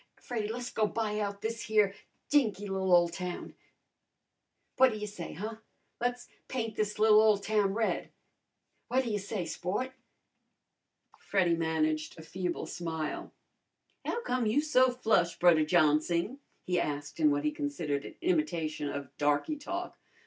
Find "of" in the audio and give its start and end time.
18.89-19.15